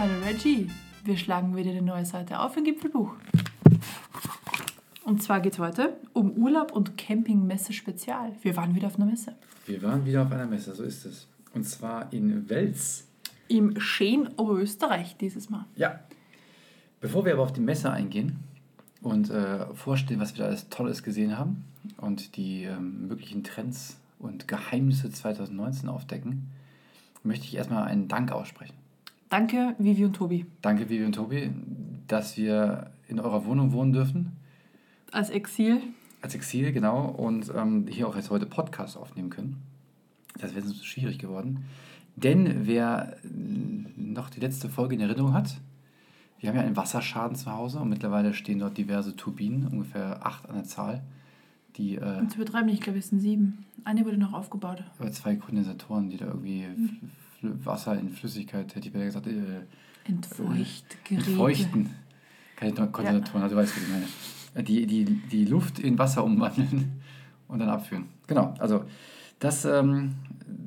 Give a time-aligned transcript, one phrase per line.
[0.00, 0.66] Hallo Reggie,
[1.04, 3.12] wir schlagen wieder eine neue Seite auf im Gipfelbuch.
[5.04, 8.32] Und zwar geht es heute um Urlaub und Campingmesse Spezial.
[8.40, 9.34] Wir waren wieder auf einer Messe.
[9.66, 11.28] Wir waren wieder auf einer Messe, so ist es.
[11.52, 13.08] Und zwar in Wels.
[13.48, 15.66] Im Scheen Oberösterreich dieses Mal.
[15.76, 16.00] Ja.
[17.02, 18.38] Bevor wir aber auf die Messe eingehen
[19.02, 21.66] und äh, vorstellen, was wir da alles Tolles gesehen haben
[21.98, 26.48] und die ähm, möglichen Trends und Geheimnisse 2019 aufdecken,
[27.22, 28.79] möchte ich erstmal einen Dank aussprechen.
[29.30, 30.44] Danke, Vivi und Tobi.
[30.60, 31.50] Danke, Vivi und Tobi,
[32.08, 34.32] dass wir in eurer Wohnung wohnen dürfen.
[35.12, 35.80] Als Exil.
[36.20, 37.06] Als Exil, genau.
[37.06, 39.62] Und ähm, hier auch jetzt heute Podcast aufnehmen können.
[40.38, 41.64] Das wäre sonst schwierig geworden.
[42.16, 43.16] Denn wer
[43.96, 45.56] noch die letzte Folge in Erinnerung hat,
[46.40, 50.48] wir haben ja einen Wasserschaden zu Hause und mittlerweile stehen dort diverse Turbinen, ungefähr acht
[50.48, 51.02] an der Zahl,
[51.76, 51.96] die.
[51.96, 53.64] Äh, Und zu betreiben ich glaube, es sind sieben.
[53.84, 54.82] Eine wurde noch aufgebaut.
[54.98, 57.10] aber zwei Kondensatoren, die da irgendwie Mhm.
[57.42, 59.62] Wasser in Flüssigkeit, hätte ich besser gesagt, äh,
[60.04, 61.30] Entfeuchtgeräte.
[61.30, 61.90] entfeuchten.
[62.56, 64.04] Keine Kondensatoren, also du weißt, was ich meine.
[64.54, 67.00] Äh, Die, die, die Luft in Wasser umwandeln
[67.48, 68.06] und dann abführen.
[68.26, 68.84] Genau, also
[69.38, 70.14] das, ähm,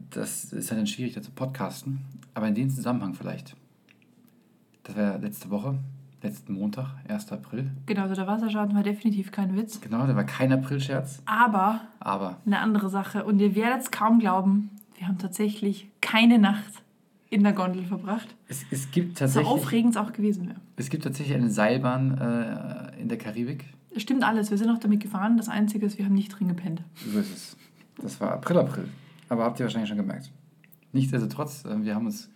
[0.09, 1.99] das ist ja dann schwierig, da zu podcasten.
[2.33, 3.55] Aber in dem Zusammenhang vielleicht.
[4.83, 5.77] Das war letzte Woche,
[6.23, 7.31] letzten Montag, 1.
[7.31, 7.69] April.
[7.85, 9.79] Genau, also der Wasserschaden war definitiv kein Witz.
[9.79, 13.23] Genau, da war kein Aprilscherz, Aber aber eine andere Sache.
[13.23, 16.83] Und ihr werdet es kaum glauben, wir haben tatsächlich keine Nacht
[17.29, 18.27] in der Gondel verbracht.
[18.47, 20.59] es, es, gibt So tatsächlich, aufregend es auch gewesen wäre.
[20.75, 23.65] es gibt tatsächlich eine Seilbahn äh, in der Karibik.
[23.95, 25.37] Es stimmt alles, wir sind auch damit gefahren.
[25.37, 26.81] Das Einzige ist, wir haben nicht drin gepennt.
[27.11, 27.57] So ist es.
[28.01, 28.89] Das war April, April.
[29.29, 30.31] Aber habt ihr wahrscheinlich schon gemerkt.
[30.91, 32.29] Nichtsdestotrotz, äh, wir haben uns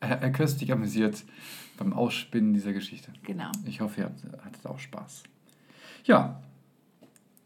[0.00, 1.24] äh, köstlich amüsiert
[1.76, 3.12] beim Ausspinnen dieser Geschichte.
[3.24, 3.50] Genau.
[3.66, 5.22] Ich hoffe, ihr habt- hattet auch Spaß.
[6.04, 6.40] Ja,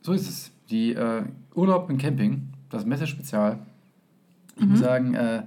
[0.03, 0.51] so ist es.
[0.71, 1.23] Die äh,
[1.55, 3.59] Urlaub und Camping, das Messe-Spezial.
[4.59, 5.43] Ich muss sagen, äh,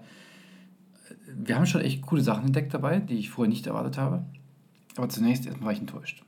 [1.35, 4.23] wir haben schon echt coole Sachen entdeckt dabei, die ich vorher nicht erwartet habe.
[4.97, 6.23] Aber zunächst erstmal war ich enttäuscht.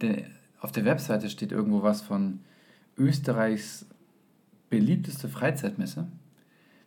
[0.00, 0.24] Denn
[0.60, 2.40] auf der Webseite steht irgendwo was von
[2.96, 3.86] Österreichs
[4.70, 6.06] beliebteste Freizeitmesse.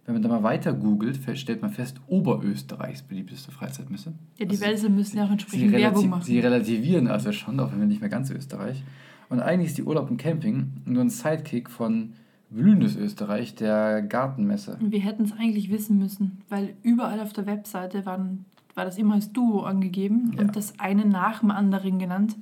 [0.06, 4.14] Wenn man da mal weiter googelt, stellt man fest, Oberösterreichs beliebteste Freizeitmesse.
[4.38, 6.24] Ja, die Also Wälse müssen ja auch entsprechend Werbung machen.
[6.24, 8.84] sie relativieren also schon, auch wenn wir nicht mehr ganz Österreich.
[9.30, 12.14] Und eigentlich ist die Urlaub und Camping nur ein Sidekick von
[12.50, 14.78] Blühendes Österreich, der Gartenmesse.
[14.80, 19.16] Wir hätten es eigentlich wissen müssen, weil überall auf der Webseite waren, war das immer
[19.16, 20.42] als Duo angegeben Ja.
[20.44, 22.36] und das eine nach dem anderen genannt.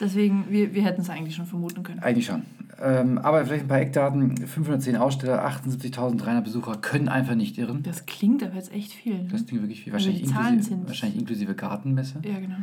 [0.00, 1.98] Deswegen, wir, wir hätten es eigentlich schon vermuten können.
[2.00, 2.42] Eigentlich schon.
[2.80, 4.36] Ähm, aber vielleicht ein paar Eckdaten.
[4.46, 7.82] 510 Aussteller, 78.300 Besucher können einfach nicht irren.
[7.82, 9.14] Das klingt aber jetzt echt viel.
[9.24, 9.28] Ne?
[9.32, 9.92] Das klingt wirklich viel.
[9.92, 12.20] Also Wahrscheinlich, die Zahlen inklusive, sind- wahrscheinlich inklusive Gartenmesse.
[12.24, 12.54] Ja, genau.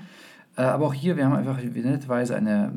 [0.55, 2.71] Äh, aber auch hier, wir haben einfach netterweise eine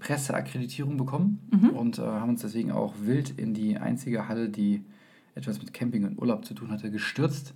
[0.00, 1.70] Presseakkreditierung bekommen Mhm.
[1.70, 4.82] und äh, haben uns deswegen auch wild in die einzige Halle, die
[5.36, 7.54] etwas mit Camping und Urlaub zu tun hatte, gestürzt,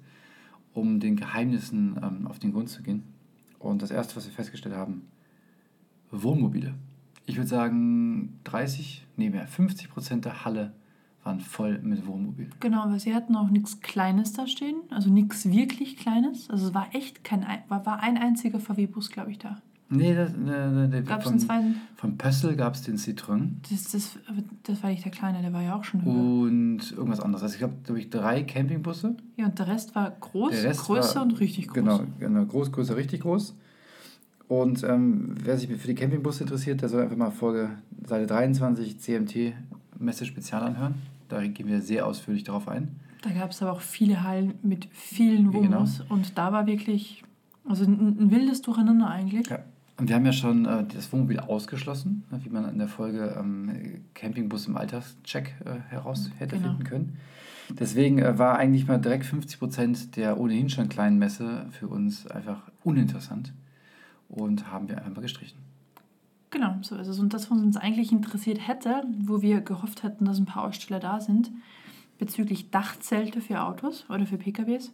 [0.73, 3.03] um den Geheimnissen ähm, auf den Grund zu gehen.
[3.59, 5.03] Und das Erste, was wir festgestellt haben,
[6.11, 6.75] Wohnmobile.
[7.27, 10.73] Ich würde sagen, 30, nee mehr, 50 Prozent der Halle
[11.23, 12.51] waren voll mit Wohnmobil.
[12.61, 16.51] Genau, weil sie hatten auch nichts Kleines da stehen, also nichts wirklich Kleines.
[16.51, 19.63] Also es war echt kein, ein- war, war ein einziger VW-Bus, glaube ich, da.
[19.97, 21.75] Nee, das, ne, ne, Gab es von, einen zweiten?
[21.97, 23.49] von Pössl gab es den Citroën.
[23.71, 24.19] Das, das,
[24.63, 26.13] das war nicht der Kleine, der war ja auch schon höher.
[26.13, 27.43] und irgendwas anderes.
[27.43, 29.17] Also ich habe, glaube ich, drei Campingbusse.
[29.37, 31.75] Ja, und der Rest war groß, Rest größer war- und richtig groß.
[31.75, 33.55] Genau, genau, groß, größer, richtig groß.
[34.49, 37.71] Und ähm, wer sich für die Campingbusse interessiert, der soll einfach mal Folge
[38.07, 39.55] Seite 23 CMT
[39.99, 40.95] Messe Spezial anhören.
[41.29, 42.97] Da gehen wir sehr ausführlich darauf ein.
[43.23, 45.77] Da gab es aber auch viele Hallen mit vielen Ja, genau.
[45.79, 46.03] Womos.
[46.11, 47.25] Und da war wirklich,
[47.67, 49.49] also ein, ein wildes Durcheinander eigentlich.
[49.49, 49.61] Ja.
[49.97, 53.37] Und wir haben ja schon äh, das Wohnmobil ausgeschlossen, ne, wie man in der Folge
[53.39, 56.69] ähm, Campingbus im Alterscheck äh, heraus hätte Genau.
[56.71, 57.17] finden können.
[57.71, 62.27] Deswegen äh, war eigentlich mal direkt 50 Prozent der ohnehin schon kleinen Messe für uns
[62.27, 63.53] einfach uninteressant
[64.29, 65.59] und haben wir einfach mal gestrichen.
[66.51, 67.19] Genau, so ist es.
[67.19, 71.01] Und das, was uns eigentlich interessiert hätte, wo wir gehofft hätten, dass ein paar Aussteller
[71.01, 71.51] da sind,
[72.19, 74.93] bezüglich Dachzelte für Autos oder für PKWs,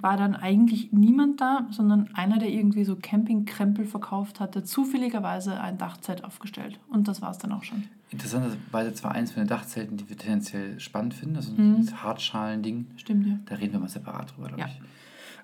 [0.00, 5.78] war dann eigentlich niemand da, sondern einer, der irgendwie so Campingkrempel verkauft hatte, zufälligerweise ein
[5.78, 6.78] Dachzelt aufgestellt.
[6.88, 7.84] Und das war es dann auch schon.
[8.10, 11.76] Interessanterweise zwar eins von den Dachzelten, die wir tendenziell spannend finden, also Mhm.
[11.88, 13.38] ein Hartschalen-Ding, Stimmt ja.
[13.46, 14.66] da reden wir mal separat drüber, glaube Ja.
[14.68, 14.80] ich.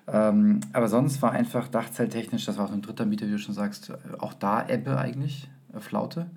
[0.09, 3.53] Ähm, aber sonst war einfach Dachzelttechnisch, das war auch ein dritter Mieter, wie du schon
[3.55, 6.27] sagst, auch da Ebbe eigentlich, äh, Flaute.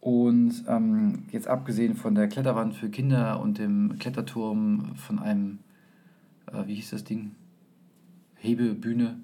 [0.00, 5.58] Und ähm, jetzt abgesehen von der Kletterwand für Kinder und dem Kletterturm von einem,
[6.52, 7.32] äh, wie hieß das Ding?
[8.36, 9.16] Hebebühne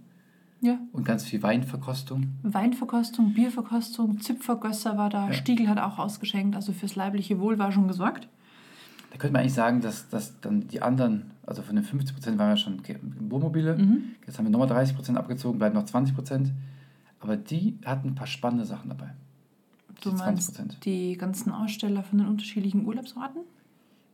[0.61, 0.79] Ja.
[0.93, 2.29] und ganz viel Weinverkostung.
[2.43, 5.33] Weinverkostung, Bierverkostung, Zipfergösser war da, Ja.
[5.33, 8.29] Stiegel hat auch ausgeschenkt, also fürs leibliche Wohl war schon gesorgt.
[9.11, 12.49] Da könnte man eigentlich sagen, dass, dass dann die anderen, also von den 50% waren
[12.51, 12.81] ja schon
[13.29, 14.03] Wohnmobile, Mhm.
[14.27, 16.51] jetzt haben wir nochmal 30% abgezogen, bleiben noch 20%.
[17.21, 19.11] Aber die hatten ein paar spannende Sachen dabei.
[20.03, 23.43] Du Die meinst die ganzen Aussteller von den unterschiedlichen Urlaubsorten?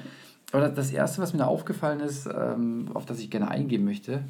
[0.50, 4.24] Aber das Erste, was mir da aufgefallen ist, ähm, auf das ich gerne eingehen möchte,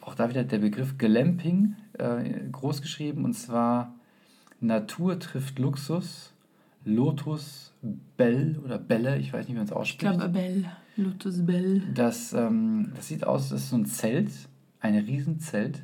[0.00, 2.22] auch da wieder der Begriff Glamping äh,
[2.52, 3.94] groß geschrieben und zwar
[4.60, 6.32] Natur trifft Luxus,
[6.84, 7.72] Lotus
[8.16, 10.12] Bell oder Belle, ich weiß nicht, wie man es ich ausspricht.
[10.18, 10.64] glaube, Bell.
[10.96, 11.82] Lotus Bell.
[11.94, 14.30] Das, ähm, das sieht aus, das ist so ein Zelt,
[14.80, 15.82] ein Riesenzelt,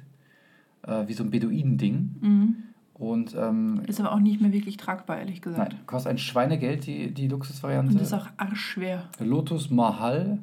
[0.82, 2.14] äh, wie so ein Beduinending.
[2.20, 2.56] Mhm.
[2.94, 5.72] Und ähm, Ist aber auch nicht mehr wirklich tragbar, ehrlich gesagt.
[5.72, 7.92] nein, kostet ein Schweinegeld, die, die Luxusvariante.
[7.94, 9.04] Und ist auch arschschwer.
[9.18, 10.38] Lotus Mahal,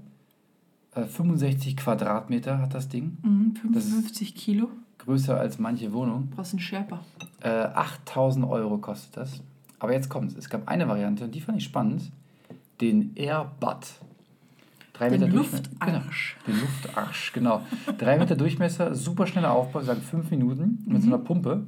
[0.94, 3.18] äh, 65 Quadratmeter hat das Ding.
[3.24, 4.70] Mhm, Das ist- 55 Kilo.
[5.00, 6.28] Größer als manche Wohnung.
[6.36, 7.00] Brauchst einen Sherpa.
[7.42, 9.42] Äh, 8000 Euro kostet das.
[9.80, 10.38] Aber jetzt kommt es.
[10.38, 12.12] Es gab eine Variante, und die fand ich spannend.
[12.82, 13.78] Den Airbud.
[14.94, 15.64] Drei Den Meter Durchmesser.
[15.64, 16.38] Luftarsch.
[16.46, 17.62] Genau, den Luftarsch, genau.
[17.98, 21.68] Drei Meter Durchmesser, super schneller Aufbau, sagen fünf Minuten mit so einer Pumpe.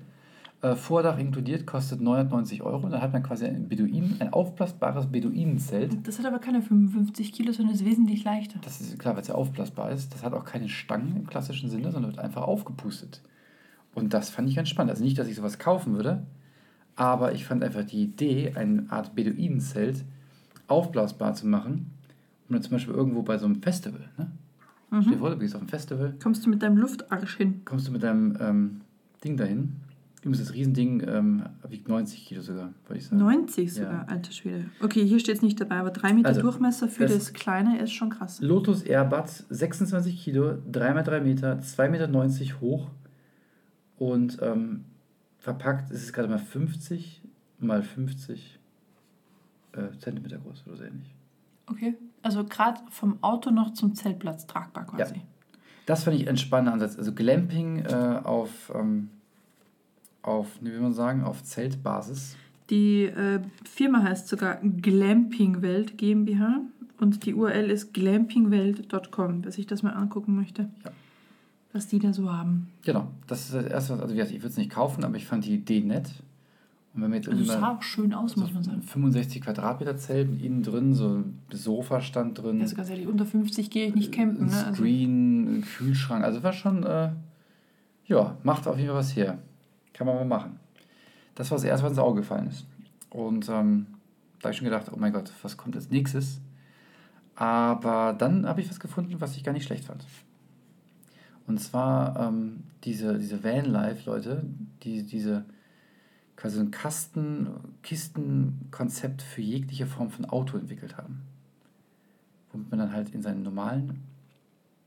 [0.62, 2.88] Äh, Vordach inkludiert, kostet 990 Euro.
[2.90, 6.06] Da hat man quasi ein Beduin, ein aufblasbares Beduinenzelt.
[6.06, 8.60] Das hat aber keine 55 Kilo, sondern ist wesentlich leichter.
[8.62, 10.14] Das ist klar, weil es ja aufblasbar ist.
[10.14, 13.22] Das hat auch keine Stangen im klassischen Sinne, sondern wird einfach aufgepustet.
[13.96, 14.92] Und das fand ich ganz spannend.
[14.92, 16.24] Also nicht, dass ich sowas kaufen würde,
[16.96, 20.04] aber ich fand einfach die Idee, eine Art Beduinenzelt
[20.68, 21.92] aufblasbar zu machen.
[22.48, 24.10] Und dann zum Beispiel irgendwo bei so einem Festival.
[24.18, 24.28] Ne?
[25.02, 27.62] Stell dir vor, du gehst auf ein Festival, Kommst du mit deinem Luftarsch hin?
[27.64, 28.82] kommst du mit deinem ähm,
[29.24, 29.78] Ding dahin.
[30.20, 33.18] Übrigens, das Riesending ähm, wiegt 90 Kilo sogar, würde ich sagen.
[33.22, 34.06] 90 sogar, Ja.
[34.06, 34.66] alter Schwede.
[34.84, 37.80] Okay, hier steht es nicht dabei, aber 3 Meter Also, Durchmesser für das- das, Kleine
[37.82, 38.40] ist schon krass.
[38.42, 42.90] Lotus Airbud, 26 Kilo, 3x3 Meter, 2,90 Meter hoch
[43.98, 44.84] und ähm,
[45.42, 47.22] verpackt ist es gerade mal 50
[47.60, 48.60] mal 50
[49.74, 51.14] äh, Zentimeter groß oder so ähnlich.
[51.68, 51.96] Okay.
[52.24, 55.22] Also gerade vom Auto noch zum Zeltplatz tragbar quasi.
[55.86, 56.98] Das fand ich ein spannender Ansatz.
[56.98, 59.10] Also Glamping äh, auf, ähm,
[60.22, 62.36] auf, wie will man sagen, auf Zeltbasis.
[62.70, 66.62] Die äh, Firma heißt sogar Glampingwelt GmbH
[67.00, 70.70] und die URL ist glampingwelt.com, wer sich das mal angucken möchte.
[70.86, 70.92] Ja.
[71.74, 72.70] Was die da so haben.
[72.84, 75.46] Genau, das ist das Erste, was- also ich würde es nicht kaufen, aber ich fand
[75.46, 76.10] die Idee nett.
[76.94, 78.82] Und wenn wir jetzt Also sah mal auch schön aus, muss man so sagen.
[78.82, 82.60] 65 Quadratmeter Zelt mit innen drin, so ein Sofa stand drin.
[82.60, 84.44] Also ganz ehrlich, unter 50 gehe ich nicht campen.
[84.44, 84.66] Ein Ne?
[84.66, 86.26] Also, Screen, ein Kühlschrank.
[86.26, 87.12] Also war schon, äh,
[88.08, 89.38] ja, macht auf jeden Fall was her.
[89.94, 90.60] Kann man mal machen.
[91.36, 92.66] Das war das Erste, was ins Auge gefallen ist.
[93.10, 93.86] Und ähm,
[94.40, 96.42] da habe ich schon gedacht, oh mein Gott, was kommt als nächstes?
[97.36, 100.06] Aber dann habe ich was gefunden, was ich gar nicht schlecht fand.
[101.52, 104.42] Und zwar ähm, diese, diese Vanlife-Leute,
[104.84, 105.44] die diese
[106.38, 107.50] quasi so ein Kasten,
[107.84, 111.24] Kistenkonzept für jegliche Form von Auto entwickelt haben.
[112.54, 114.00] Womit man dann halt in seinen normalen,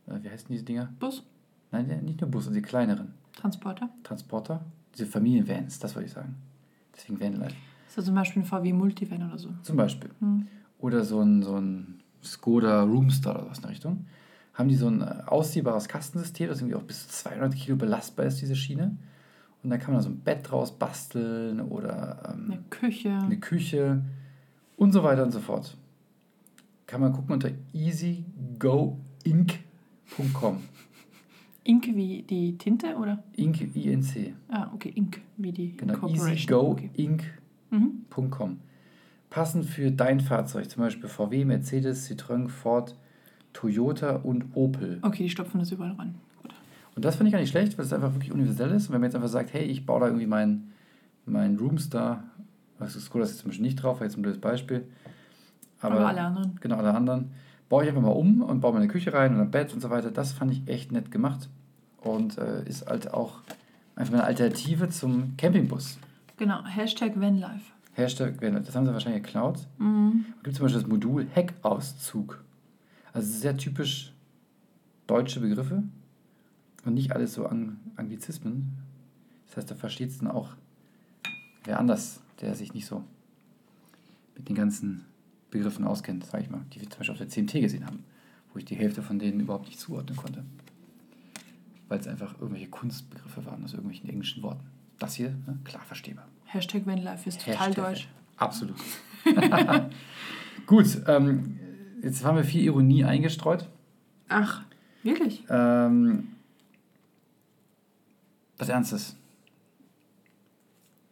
[0.07, 0.89] äh, wie heißen diese Dinger?
[0.99, 1.23] Bus,
[1.71, 3.91] Nein, nicht nur Busse, die kleineren Transporter.
[4.03, 4.65] Transporter,
[4.95, 6.37] diese Familienvans, das wollte ich sagen.
[6.97, 7.57] Deswegen Vanlife.
[7.87, 9.51] Ist ja zum Beispiel ein VW Multivan oder so.
[9.61, 10.09] Zum Beispiel.
[10.21, 10.47] Hm.
[10.79, 14.07] Oder so ein, so ein Skoda Roomstar oder was in der Richtung.
[14.55, 18.27] Haben die so ein äh, ausziehbares Kastensystem, das irgendwie auch bis zu 200 Kilo belastbar
[18.27, 18.97] ist, diese Schiene.
[19.63, 23.11] Und dann kann man da so ein Bett draus basteln oder ähm, Eine Küche.
[23.11, 24.03] eine Küche
[24.77, 25.77] und so weiter und so fort.
[26.87, 30.63] Kann man gucken unter easygoinc.com.
[31.67, 33.23] Ink wie die Tinte oder?
[33.37, 34.35] Inc, I-N-C.
[34.49, 37.19] Ah, okay, Ink wie die Genau, easygoinc.com.
[37.71, 38.59] Mhm.
[39.31, 42.97] Passend für dein Fahrzeug, zum Beispiel VW, Mercedes, Citroën, Ford,
[43.55, 44.99] Toyota und Opel.
[45.01, 46.15] okay, die stopfen das überall ran.
[46.43, 46.53] Gut.
[46.95, 48.89] Und das finde ich gar nicht schlecht, weil es einfach wirklich universell ist.
[48.89, 50.73] Und wenn man jetzt einfach sagt, hey, ich baue da irgendwie meinen
[51.27, 52.23] mein Roomstar,
[52.79, 54.87] was ist cool, das ist zum Beispiel nicht drauf, war jetzt ein blödes Beispiel.
[55.81, 56.59] Aber, alle anderen.
[56.61, 57.31] Genau, alle anderen.
[57.69, 59.81] Baue ich einfach mal um und baue mal eine Küche rein und ein Bett und
[59.81, 60.11] so weiter.
[60.11, 61.49] Das fand ich echt nett gemacht.
[62.01, 63.41] Und äh, ist halt auch
[63.97, 65.99] einfach eine Alternative zum Campingbus.
[66.37, 67.73] Genau, Hashtag Vanlife.
[67.95, 69.67] Hashtag, das haben sie wahrscheinlich geklaut.
[69.79, 70.27] Mhm.
[70.39, 72.43] Es gibt zum Beispiel das Modul Heckauszug.
[73.15, 74.13] Also sehr typisch
[75.07, 75.85] deutsche Begriffe
[76.85, 78.77] und nicht alles so Ang Anglizismen.
[79.47, 80.57] Das heißt, da versteht es dann auch
[81.63, 83.05] wer anders, der sich nicht so
[84.37, 85.05] mit den ganzen
[85.51, 88.05] Begriffen auskennt, sage ich mal, die wir zum Beispiel auf der CMT gesehen haben,
[88.53, 90.45] wo ich die Hälfte von denen überhaupt nicht zuordnen konnte.
[91.89, 94.67] Weil es einfach irgendwelche Kunstbegriffe waren aus irgendwelchen englischen Worten.
[94.99, 96.27] Das hier, ne, klar verstehbar.
[96.47, 97.89] Hashtag Vanlife ist total Hashtag.
[97.91, 98.09] deutsch.
[98.37, 98.77] Absolut.
[100.67, 101.61] Gut, ähm,
[102.05, 103.69] jetzt haben wir viel Ironie eingestreut.
[104.29, 104.63] Ach,
[105.03, 105.45] wirklich?
[105.49, 106.29] Ähm,
[108.59, 109.17] was Ernstes.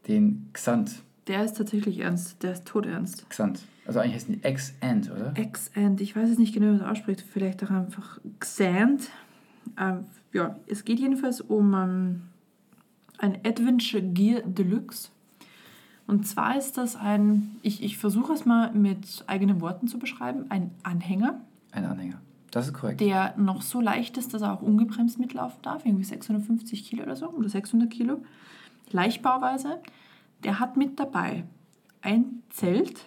[0.07, 1.03] Den Xant.
[1.29, 2.43] Der ist tatsächlich ernst.
[2.43, 3.29] Der ist todernst.
[3.31, 3.61] Xant.
[3.85, 5.33] Also eigentlich heißt die X-Ant, oder?
[5.37, 6.01] X-Ant.
[6.01, 7.21] Ich weiß es nicht genau, wie man es ausspricht.
[7.21, 9.11] Vielleicht auch einfach Xant.
[9.79, 12.23] Ähm, ja, es geht jedenfalls um ähm,
[13.19, 15.11] ein Adventure Gear Deluxe.
[16.06, 20.47] Und zwar ist das ein, ich, ich versuche es mal mit eigenen Worten zu beschreiben,
[20.49, 21.40] ein Anhänger,
[21.71, 22.21] Ein Anhänger.
[22.50, 23.00] Das ist korrekt.
[23.00, 27.16] der noch so leicht ist, dass er auch ungebremst mitlaufen darf, irgendwie 650 Kilo oder
[27.16, 28.23] so, oder 600 Kilo,
[28.90, 29.78] Leichtbauweise.
[30.44, 31.44] Der hat mit dabei
[32.02, 33.06] ein Zelt,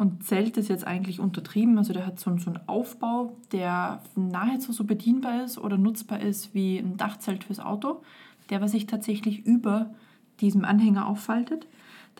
[0.00, 4.72] und Zelt ist jetzt eigentlich untertrieben, also der hat so, so einen Aufbau, der nahezu
[4.72, 8.02] so bedienbar ist oder nutzbar ist wie ein Dachzelt fürs Auto,
[8.48, 9.90] der aber sich tatsächlich über
[10.40, 11.66] diesem Anhänger auffaltet.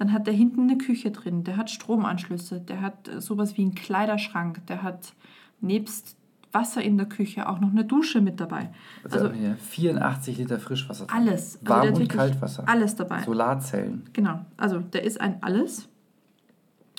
[0.00, 3.62] Dann hat der hinten eine Küche drin, der hat Stromanschlüsse, der hat äh, sowas wie
[3.62, 5.12] einen Kleiderschrank, der hat
[5.60, 6.16] nebst
[6.52, 8.70] Wasser in der Küche auch noch eine Dusche mit dabei.
[9.04, 11.04] Also, Also hier 84 Liter Frischwasser.
[11.04, 11.16] drin.
[11.18, 11.58] alles.
[11.62, 12.66] Also Warm- und Kaltwasser.
[12.66, 13.22] Alles dabei.
[13.24, 14.04] Solarzellen.
[14.14, 15.86] Genau, also der ist ein Alles.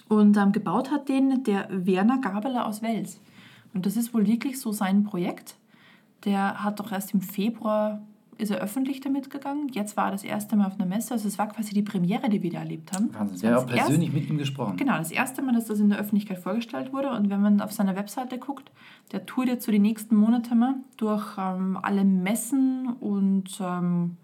[0.08, 3.20] Und ähm, gebaut hat den der Werner Gabeler aus Wels.
[3.74, 5.56] Und das ist wohl wirklich so sein Projekt.
[6.24, 8.00] Der hat doch erst im Februar,
[8.42, 9.70] ist er öffentlich damit gegangen.
[9.72, 11.14] Jetzt war er das erste Mal auf einer Messe.
[11.14, 13.14] Also es war quasi die Premiere, die wir da erlebt haben.
[13.14, 13.50] Wahnsinn.
[13.50, 14.78] War haben auch persönlich mit ihm gesprochen.
[14.78, 17.12] Genau, das erste Mal, dass das in der Öffentlichkeit vorgestellt wurde.
[17.12, 18.72] Und wenn man auf seiner Webseite guckt,
[19.12, 24.18] der tourt jetzt so die nächsten Monate mal durch ähm, alle Messen und ähm,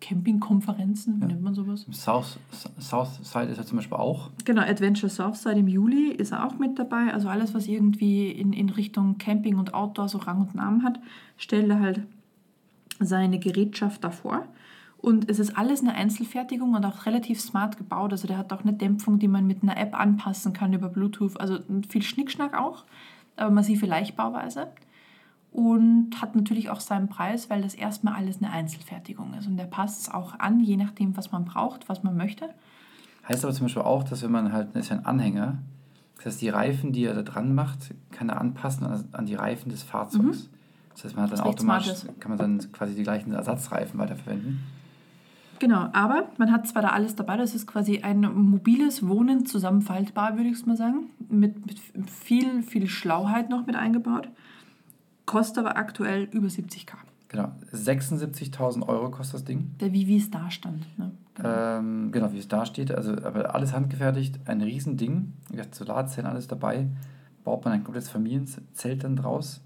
[0.00, 1.86] Campingkonferenzen, wie nennt man sowas?
[1.92, 2.38] South,
[2.78, 4.30] Southside ist er zum Beispiel auch.
[4.44, 7.12] Genau, Adventure Southside im Juli ist er auch mit dabei.
[7.12, 10.98] Also alles, was irgendwie in, in Richtung Camping und Outdoor so Rang und Namen hat,
[11.36, 12.00] stellt er halt
[13.06, 14.46] seine Gerätschaft davor.
[14.98, 18.12] Und es ist alles eine Einzelfertigung und auch relativ smart gebaut.
[18.12, 21.40] Also der hat auch eine Dämpfung, die man mit einer App anpassen kann über Bluetooth.
[21.40, 22.84] Also viel Schnickschnack auch,
[23.36, 24.68] aber massive Leichtbauweise.
[25.50, 29.48] Und hat natürlich auch seinen Preis, weil das erstmal alles eine Einzelfertigung ist.
[29.48, 32.48] Und der passt es auch an, je nachdem, was man braucht, was man möchte.
[33.28, 35.58] Heißt aber zum Beispiel auch, dass wenn man halt, das ist ja ein Anhänger,
[36.16, 39.34] das heißt, die Reifen, die er da dran macht, kann er anpassen an, an die
[39.34, 40.48] Reifen des Fahrzeugs.
[40.94, 44.60] Das heißt, man hat dann automatisch, kann man dann quasi die gleichen Ersatzreifen weiterverwenden.
[45.58, 50.36] Genau, aber man hat zwar da alles dabei, das ist quasi ein mobiles Wohnen zusammenfaltbar,
[50.36, 51.78] würde ich es mal sagen, mit, mit
[52.10, 54.28] viel, viel Schlauheit noch mit eingebaut.
[55.24, 56.94] Kostet aber aktuell über 70k.
[57.28, 59.70] Genau, 76.000 Euro kostet das Ding.
[59.80, 60.86] Der wie wie es da stand.
[60.98, 61.12] Ne?
[61.42, 62.90] Ähm, genau, wie es da steht.
[62.90, 65.32] Also, aber alles handgefertigt, ein Riesending.
[65.70, 66.88] Solarzellen, alles dabei.
[67.44, 69.62] Baut man ein komplettes Familienzelt dann draus.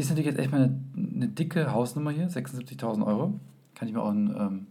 [0.00, 3.38] Ist natürlich jetzt echt mal eine, eine dicke Hausnummer hier, 76.000 Euro.
[3.74, 4.66] Kann ich mir auch einen ähm,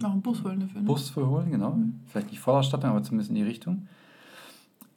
[0.00, 0.80] Noch einen Bus holen dafür.
[0.80, 0.86] Ne?
[0.86, 1.78] Bus für holen, genau.
[2.06, 3.88] Vielleicht nicht Vollausstattung, aber zumindest in die Richtung.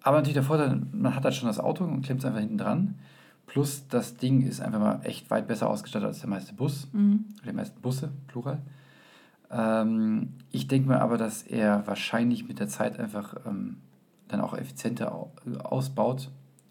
[0.03, 2.57] Aber natürlich der Vorteil, man hat halt schon das Auto und klemmt es einfach hinten
[2.57, 2.95] dran.
[3.45, 6.88] Plus das Ding ist einfach mal echt weit besser ausgestattet als der meiste Bus.
[6.93, 7.25] Mhm.
[7.41, 8.62] Oder die meisten Busse, Plural.
[9.51, 13.79] Ähm, ich denke mir aber, dass er wahrscheinlich mit der Zeit einfach ähm,
[14.29, 16.29] dann auch effizienter au ausbaut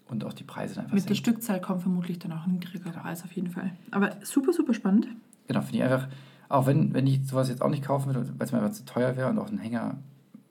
[0.09, 1.27] und auch die Preise dann einfach Mit der senkt.
[1.27, 3.71] Stückzahl kommt vermutlich dann auch ein niedriger Preis auf jeden Fall.
[3.91, 5.07] Aber super, super spannend.
[5.47, 6.07] Genau, finde ich einfach,
[6.49, 8.85] auch wenn, wenn ich sowas jetzt auch nicht kaufen würde, weil es mir einfach zu
[8.85, 9.95] teuer wäre und auch einen Hänger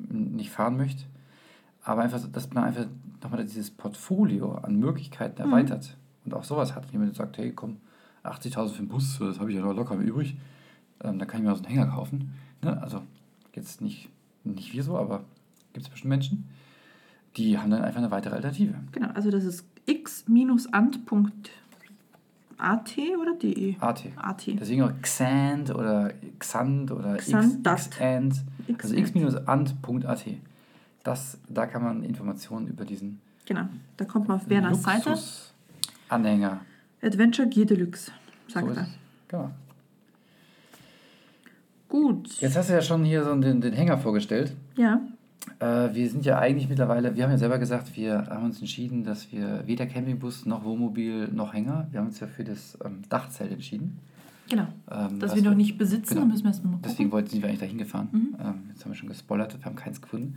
[0.08, 1.04] nicht fahren möchte,
[1.82, 2.86] aber einfach, so, dass man einfach
[3.22, 5.50] nochmal dieses Portfolio an Möglichkeiten Mhm.
[5.52, 6.84] erweitert und auch sowas hat.
[6.86, 7.78] Wenn jemand sagt, hey, komm,
[8.24, 10.36] 80.000 für den Bus, das habe ich ja noch locker übrig,
[11.02, 12.34] ähm, dann kann ich mir auch so einen Hänger kaufen.
[12.62, 12.80] Ne?
[12.82, 13.02] Also
[13.54, 14.08] jetzt nicht,
[14.44, 15.24] nicht wir so, aber
[15.72, 16.48] gibt es bestimmt Menschen,
[17.36, 18.74] die haben dann einfach eine weitere Alternative.
[18.92, 21.50] Genau, also das ist x-ant.at
[23.20, 23.76] oder de?
[23.80, 24.04] AT.
[24.16, 24.46] AT.
[24.46, 27.90] Deswegen auch Xant oder Xant oder Xantat.
[27.90, 28.44] Xant.
[28.82, 29.16] Also Xant.
[29.16, 30.24] x-ant.at.
[31.04, 35.16] Das, da kann man Informationen über diesen Genau, da kommt man auf Werners Seite.
[36.08, 36.60] Anhänger.
[37.00, 38.10] Adventure Gear Deluxe,
[38.48, 38.88] sagt So er.
[39.28, 39.50] Genau.
[41.88, 42.40] Gut.
[42.40, 44.56] Jetzt hast du ja schon hier so den, den Hänger vorgestellt.
[44.76, 45.00] Ja,
[45.58, 49.04] Äh, wir sind ja eigentlich mittlerweile, wir haben ja selber gesagt, wir haben uns entschieden,
[49.04, 53.02] dass wir weder Campingbus noch Wohnmobil noch Hänger, wir haben uns ja für das ähm,
[53.08, 53.98] Dachzelt entschieden.
[54.48, 54.66] genau.
[54.90, 56.20] Ähm, Das was wir noch nicht besitzen, genau.
[56.22, 56.84] dann müssen wir erst mal gucken.
[56.84, 58.08] Deswegen wollten sind wir eigentlich dahin gefahren.
[58.12, 58.36] Mhm.
[58.38, 60.36] Ähm, jetzt haben wir schon gespoilert, wir haben keins gefunden.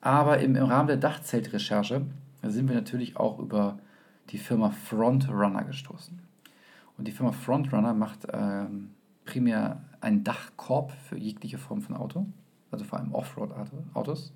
[0.00, 2.02] Aber im, im Rahmen der Dachzeltrecherche
[2.42, 3.78] sind wir natürlich auch über
[4.30, 6.18] die Firma Frontrunner gestoßen.
[6.96, 8.90] Und die Firma Frontrunner macht ähm,
[9.24, 12.26] primär einen Dachkorb für jegliche Form von Auto,
[12.76, 14.32] also vor allem Offroad-Autos.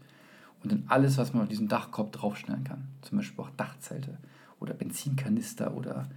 [0.63, 2.89] Und dann alles, was man auf diesem Dachkorb draufstellen kann.
[3.03, 4.19] Zum Beispiel auch Dachzelte
[4.59, 6.09] oder Benzinkanister oder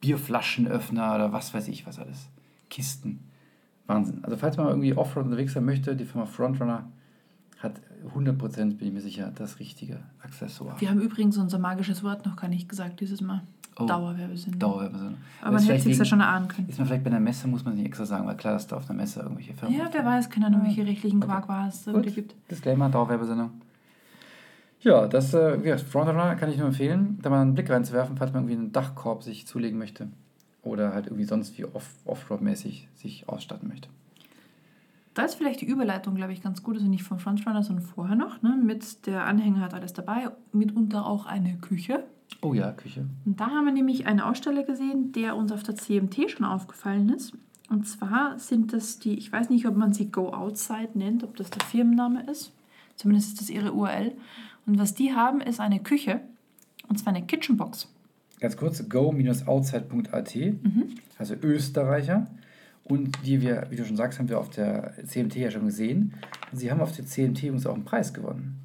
[0.00, 2.28] Bierflaschenöffner oder was weiß ich was alles.
[2.68, 3.24] Kisten.
[3.86, 4.22] Wahnsinn.
[4.22, 6.90] Also falls man irgendwie Offroad unterwegs sein möchte, die Firma Frontrunner
[7.58, 7.80] hat
[8.14, 10.80] 100% bin ich mir sicher, das richtige Accessoire.
[10.80, 13.42] Wir haben übrigens unser magisches Wort noch gar nicht gesagt dieses Mal.
[13.78, 13.86] Oh.
[13.86, 14.58] Dauerwerbesendung.
[14.58, 15.18] Dauerwerbesendung.
[15.40, 16.68] Aber man hätte sich ja schon erahnen können.
[16.68, 18.76] Ist man vielleicht bei einer Messe, muss man nicht extra sagen, weil klar, dass da
[18.76, 19.78] auf einer Messe irgendwelche Firmen.
[19.78, 21.42] Ja, wer weiß, keine Ahnung, welche rechtlichen Okay.
[21.46, 22.34] Quack es gibt.
[22.50, 23.50] Disclaimer, Dauerwerbesendung.
[24.80, 28.32] Ja, das äh, ja, Frontrunner kann ich nur empfehlen, da mal einen Blick reinzuwerfen, falls
[28.32, 30.08] man irgendwie einen Dachkorb sich zulegen möchte.
[30.62, 33.88] Oder halt irgendwie sonst wie off Offroad-mäßig sich ausstatten möchte.
[35.14, 36.76] Da ist vielleicht die Überleitung, glaube ich, ganz gut.
[36.76, 38.42] Also nicht vom Frontrunner, sondern vorher noch.
[38.42, 38.56] Ne?
[38.62, 42.04] Mit der Anhänger hat alles dabei, mitunter auch eine Küche.
[42.40, 43.06] Oh ja, Küche.
[43.24, 47.08] Und da haben wir nämlich einen Aussteller gesehen, der uns auf der CMT schon aufgefallen
[47.08, 47.32] ist.
[47.68, 51.36] Und zwar sind das die, ich weiß nicht, ob man sie Go Outside nennt, ob
[51.36, 52.52] das der Firmenname ist.
[52.96, 54.12] Zumindest ist das ihre URL.
[54.66, 56.20] Und was die haben, ist eine Küche.
[56.88, 57.88] Und zwar eine Kitchenbox.
[58.40, 60.36] Ganz kurz, go-outside.at,
[61.18, 62.28] also Österreicher.
[62.84, 66.14] Und die wir, wie du schon sagst, haben wir auf der CMT ja schon gesehen.
[66.50, 68.60] Und sie haben auf der CMT uns auch einen Preis gewonnen.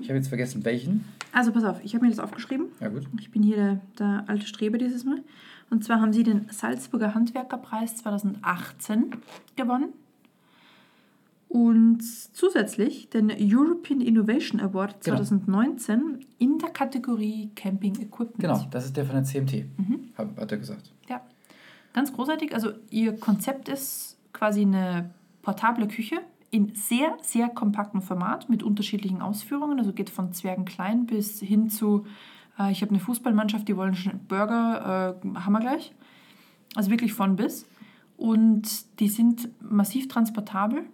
[0.00, 1.04] Ich habe jetzt vergessen, welchen.
[1.32, 2.66] Also pass auf, ich habe mir das aufgeschrieben.
[2.80, 3.08] Ja, gut.
[3.18, 5.22] Ich bin hier der, der alte Streber dieses Mal.
[5.70, 9.10] Und zwar haben sie den Salzburger Handwerkerpreis 2018
[9.56, 9.94] gewonnen.
[11.48, 15.16] Und zusätzlich den European Innovation Award Genau.
[15.18, 18.38] 2019 in der Kategorie Camping Equipment.
[18.38, 19.66] Genau, das ist der von der CMT,
[20.16, 20.92] hat, hat er gesagt.
[21.10, 21.20] Ja,
[21.92, 22.54] ganz großartig.
[22.54, 25.10] Also ihr Konzept ist quasi eine
[25.42, 26.16] portable Küche
[26.52, 29.78] in sehr, sehr kompaktem Format mit unterschiedlichen Ausführungen.
[29.78, 32.04] Also geht von Zwergenklein bis hin zu,
[32.58, 33.96] äh, ich habe eine Fußballmannschaft, die wollen
[34.28, 35.94] Burger, äh, haben wir gleich.
[36.74, 37.66] Also wirklich von bis.
[38.18, 40.84] Und die sind massiv transportabel,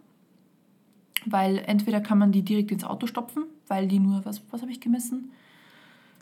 [1.26, 4.70] weil entweder kann man die direkt ins Auto stopfen, weil die nur, was, was habe
[4.70, 5.32] ich gemessen?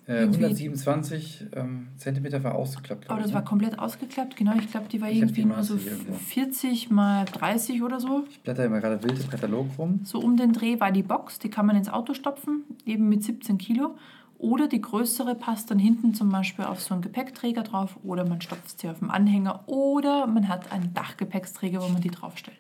[0.09, 3.35] Äh, Irgendwie- 127 ähm, Zentimeter war ausgeklappt, Oh, glaube das ich.
[3.35, 3.47] war ne?
[3.49, 4.53] komplett ausgeklappt, genau.
[4.57, 6.15] Ich glaube, die war Ich irgendwie die nur so Maße hier irgendwo.
[6.15, 8.25] 40 mal 30 oder so.
[8.31, 10.01] Ich blätter immer gerade wild im Katalog rum.
[10.05, 13.25] So um den Dreh war die Box, die kann man ins Auto stopfen, eben mit
[13.25, 13.97] 17 Kilo.
[14.39, 18.41] Oder die größere passt dann hinten zum Beispiel auf so einen Gepäckträger drauf oder man
[18.43, 22.59] stopft sie auf dem Anhänger oder man hat einen Dachgepäcksträger, wo man die draufstellt.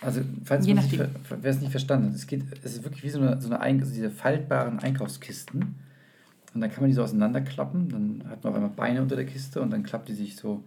[0.00, 0.76] Also, falls wer
[1.44, 3.80] es nicht verstanden hat, es, geht, es ist wirklich wie so eine, so eine Ein
[3.80, 5.74] also diese faltbaren Einkaufskisten.
[6.54, 7.88] Und dann kann man die so auseinanderklappen.
[7.88, 10.64] Dann hat man auf einmal Beine unter der Kiste und dann klappt die sich so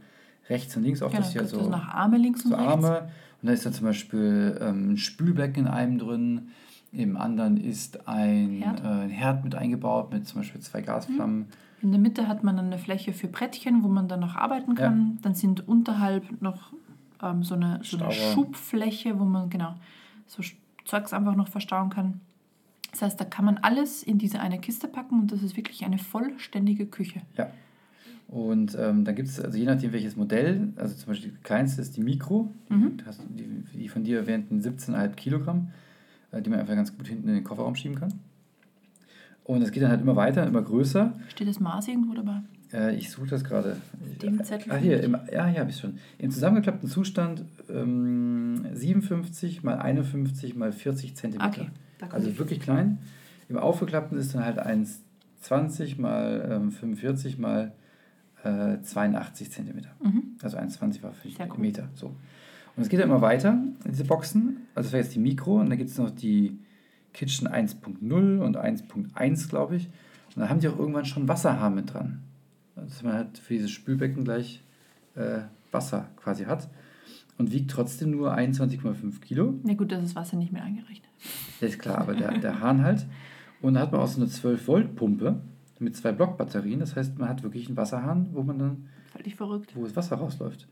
[0.49, 1.11] rechts und links auf.
[1.11, 2.71] Genau, das hier so, es noch Arme links und so rechts.
[2.71, 3.09] Arme.
[3.41, 6.49] Und da ist dann zum Beispiel ähm, ein Spülbecken in einem drin.
[6.91, 8.83] Im anderen ist ein Herd.
[8.83, 11.47] Äh, ein Herd mit eingebaut, mit zum Beispiel zwei Gasflammen.
[11.81, 14.75] In der Mitte hat man dann eine Fläche für Brettchen, wo man dann noch arbeiten
[14.75, 15.19] kann.
[15.21, 16.71] Dann sind unterhalb noch
[17.21, 18.13] ähm, so, eine, so eine.
[18.13, 19.75] Schubfläche, wo man genau
[20.27, 20.41] so
[20.85, 22.21] Zeugs einfach noch verstauen kann.
[22.93, 25.83] Das heißt, da kann man alles in diese eine Kiste packen und das ist wirklich
[25.83, 27.21] eine vollständige Küche.
[27.37, 27.51] Ja.
[28.27, 31.81] Und ähm, dann gibt es, also je nachdem welches Modell, also zum Beispiel die kleinste
[31.81, 32.97] ist die Mikro, Mhm.
[32.97, 35.69] die, hast, die, die von dir erwähnten 17,5 Kilogramm,
[36.31, 38.13] äh, die man einfach ganz gut hinten in den Kofferraum schieben kann.
[39.43, 41.13] Und es geht dann halt immer weiter, immer größer.
[41.27, 42.41] Steht das Maß irgendwo dabei?
[42.71, 43.77] Äh, ich suche das gerade.
[44.21, 45.97] Dem Zettel Ah, hier, im, ja, hier habe ich schon.
[46.17, 51.49] Im zusammengeklappten Zustand ähm, 57 mal 51 mal 40 Zentimeter.
[51.49, 51.67] Okay,
[52.11, 52.99] Also wirklich klein.
[53.49, 57.73] Im aufgeklappten ist dann halt 1,20 mal ähm, 45 mal
[58.43, 59.89] äh, 82 Zentimeter.
[60.01, 60.37] Mhm.
[60.41, 61.59] Also 1,20 war für Sehr cool.
[61.59, 61.89] Meter.
[61.95, 62.15] So.
[62.75, 64.67] Und es geht dann immer weiter, diese Boxen.
[64.73, 66.59] Also das wäre jetzt die Mikro und dann gibt es noch die
[67.13, 69.87] Kitchen 1.0 und 1.1, glaube ich.
[70.35, 72.23] Und da haben die auch irgendwann schon Wasserhahn mit dran.
[72.75, 74.63] Also Dass man halt für dieses Spülbecken gleich
[75.15, 76.67] äh, Wasser quasi hat.
[77.37, 79.55] Und wiegt trotzdem nur 21,5 Kilo.
[79.63, 81.09] Na gut, das ist Wasser nicht mehr eingerechnet.
[81.59, 83.05] Das ist klar, aber der, der Hahn halt.
[83.61, 85.41] Und da hat man auch so eine 12-Volt-Pumpe
[85.79, 86.79] mit zwei Blockbatterien.
[86.79, 89.75] Das heißt, man hat wirklich einen Wasserhahn, wo man dann, Völlig verrückt.
[89.75, 90.67] wo das Wasser rausläuft.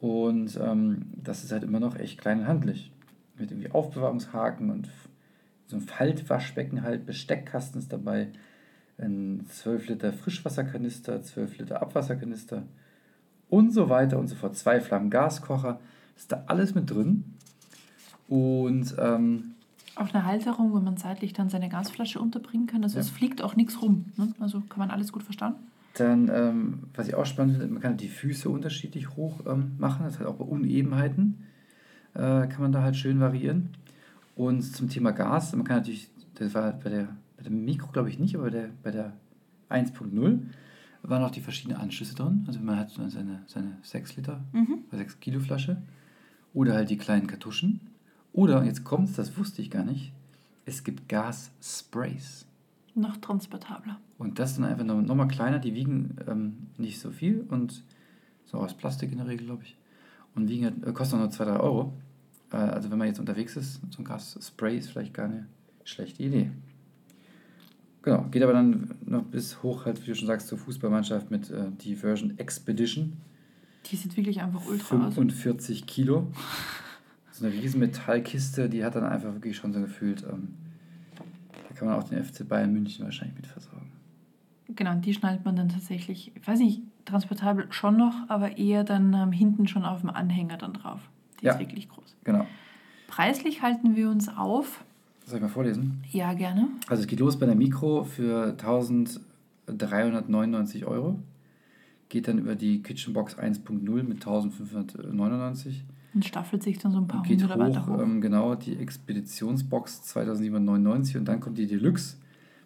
[0.00, 2.90] Und ähm, das ist halt immer noch echt klein und handlich.
[3.38, 4.88] Mit irgendwie Aufbewahrungshaken und
[5.66, 8.28] so ein Faltwaschbecken halt, Besteckkasten ist dabei,
[8.98, 12.64] ein 12 Liter Frischwasserkanister, 12 Liter Abwasserkanister
[13.52, 14.56] und so weiter und so fort.
[14.56, 15.78] Zwei Flammen Gaskocher,
[16.16, 17.24] ist da alles mit drin.
[18.26, 19.52] Und ähm,
[19.94, 22.82] Auch eine Halterung, wo man seitlich dann seine Gasflasche unterbringen kann.
[22.82, 23.02] Also Ja.
[23.02, 24.06] es fliegt auch nichts rum.
[24.16, 24.32] Ne?
[24.40, 25.54] Also kann man alles gut verstauen.
[25.94, 30.04] Dann, ähm, was ich auch spannend finde, man kann die Füße unterschiedlich hoch ähm, machen.
[30.06, 31.44] Das heißt, auch bei Unebenheiten
[32.14, 33.68] äh, kann man da halt schön variieren.
[34.34, 38.08] Und zum Thema Gas, man kann natürlich, das war bei der, bei dem Mikro glaube
[38.08, 39.12] ich nicht, aber bei der, bei der
[39.68, 40.38] 1.0
[41.02, 42.44] waren auch die verschiedenen Anschlüsse drin.
[42.46, 44.84] Also man hat seine, seine 6 Liter, Mhm.
[44.92, 45.82] 6 Kilo Flasche.
[46.54, 47.80] Oder halt die kleinen Kartuschen.
[48.32, 50.12] Oder, jetzt kommt's, das wusste ich gar nicht,
[50.64, 52.46] es gibt Gassprays.
[52.94, 53.98] Noch transportabler.
[54.18, 57.82] Und das sind einfach noch, noch mal kleiner, die wiegen ähm, nicht so viel und
[58.44, 59.76] so aus Plastik in der Regel, glaube ich.
[60.34, 61.94] Und wiegen, halt- äh, kosten auch nur 2, 3 Euro.
[62.52, 65.44] Äh, also wenn man jetzt unterwegs ist, so ein Gasspray ist vielleicht gar, nicht,
[65.84, 66.50] schlechte Idee.
[68.02, 71.50] Genau, geht aber dann noch bis hoch, halt, wie du schon sagst, zur Fußballmannschaft mit
[71.50, 73.16] äh, die Version Expedition.
[73.86, 75.14] Die sieht wirklich einfach ultra aus.
[75.14, 76.26] 45 Kilo.
[77.30, 80.54] So eine riesen Metallkiste, die hat dann einfach wirklich schon so gefühlt, ähm,
[81.68, 83.90] da kann man auch den FC Bayern München wahrscheinlich mit versorgen.
[84.68, 89.12] Genau, die schnallt man dann tatsächlich, ich weiß nicht, transportabel schon noch, aber eher dann
[89.14, 91.00] ähm, hinten schon auf dem Anhänger dann drauf.
[91.40, 91.52] Die Ja.
[91.54, 92.16] ist wirklich groß.
[92.24, 92.46] Genau.
[93.08, 94.84] Preislich halten wir uns auf.
[95.26, 96.02] Soll ich mal vorlesen?
[96.10, 96.68] Ja, gerne.
[96.88, 101.18] Also es geht los bei der Mikro für 1399 Euro.
[102.08, 105.84] Geht dann über die Kitchenbox 1.0 mit 1599.
[106.14, 108.02] Und staffelt sich dann so ein paar geht hundert weiter hoch, hoch.
[108.02, 112.16] ähm, genau, die Expeditionsbox 2799 und dann kommt die Deluxe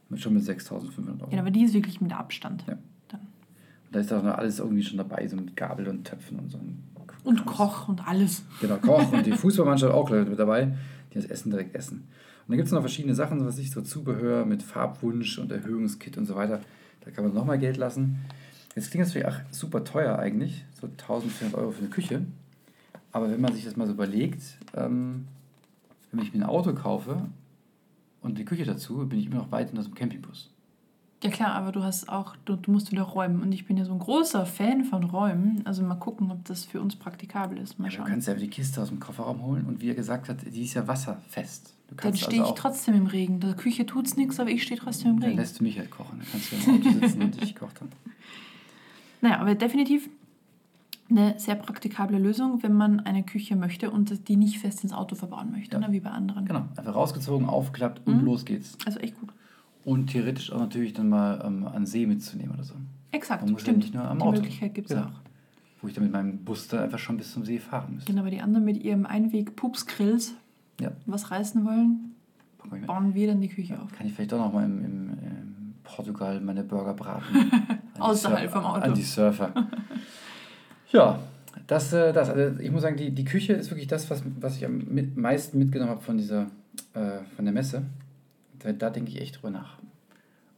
[0.09, 1.33] mit schon mit 6500 Euro.
[1.33, 2.65] Ja, aber die ist wirklich mit Abstand.
[2.67, 2.77] Ja.
[3.09, 3.21] Dann.
[3.21, 3.29] Und
[3.93, 6.59] da ist auch noch alles irgendwie schon dabei, so mit Gabel und Töpfen und so.
[6.59, 6.83] Und.
[7.45, 8.45] Koch und alles.
[8.61, 10.77] Genau, Koch und die Fußballmannschaft auch gleich mit dabei,
[11.13, 12.07] die das Essen direkt essen.
[12.47, 16.17] Und dann gibt es noch verschiedene Sachen, was ich so Zubehör mit Farbwunsch und Erhöhungskit
[16.17, 16.61] und so weiter.
[17.05, 18.21] Da kann man nochmal Geld lassen.
[18.77, 22.23] Jetzt klingt das natürlich auch super teuer eigentlich, so 1400 Euro für eine Küche.
[23.11, 24.43] Aber wenn man sich das mal so überlegt,
[24.75, 25.27] ähm,
[26.13, 27.27] wenn ich mir ein Auto kaufe
[28.21, 30.51] und die Küche dazu, bin ich immer noch weit in einem Campingbus.
[31.27, 33.43] Ja klar, aber du hast auch, du, du musst wieder räumen.
[33.43, 35.63] Und ich bin ja so ein großer Fan von Räumen.
[35.65, 37.79] Also mal gucken, ob das für uns praktikabel ist.
[37.79, 38.07] Mal Ja, du schauen.
[38.07, 40.75] kannst ja die Kiste aus dem Kofferraum holen und wie er gesagt hat, die ist
[40.75, 41.73] ja wasserfest.
[41.89, 43.39] Du Dann stehe also ich trotzdem im Regen.
[43.41, 45.41] Der Küche tut's nichts, aber ich stehe trotzdem im Dann Regen.
[45.41, 46.19] lässt du mich halt kochen.
[46.19, 47.89] Dann kannst du im Auto sitzen und ich koche dann.
[49.23, 50.09] Naja, aber definitiv
[51.09, 55.15] eine sehr praktikable Lösung, wenn man eine Küche möchte und die nicht fest ins Auto
[55.15, 55.87] verbauen möchte, Ja.
[55.87, 56.45] ne, wie bei anderen.
[56.47, 58.25] Genau, einfach rausgezogen, aufgeklappt und Mhm.
[58.25, 58.77] los geht's.
[58.85, 59.31] Also echt gut.
[59.87, 62.75] Und theoretisch auch natürlich dann mal ähm, an See mitzunehmen oder so.
[63.13, 63.79] Exakt, Man muss ja stimmt.
[63.79, 64.33] nicht nur am die Auto.
[64.41, 65.07] Möglichkeit gibt es Genau.
[65.09, 65.13] auch.
[65.81, 68.11] Wo ich dann mit meinem Bus dann einfach schon bis zum See fahren müsste.
[68.11, 70.35] Genau, aber die anderen mit ihrem Einweg-Pups-Grills
[70.81, 72.15] Ja, was reißen wollen,
[72.87, 73.93] bauen wir dann die Küche auf.
[73.93, 77.53] Kann ich vielleicht doch noch mal im, im, im Portugal meine Burger braten.
[78.01, 78.81] Außerhalb vom Auto.
[78.87, 79.53] An die Surfer.
[80.91, 81.21] ja,
[81.69, 82.29] das, äh, das.
[82.31, 85.17] Also ich muss sagen, die, die Küche ist wirklich das, was, was ich am mit,
[85.17, 86.47] meisten mitgenommen habe von dieser,
[86.95, 87.83] äh, von der Messe.
[88.67, 89.79] Da, da denke ich echt drüber nach.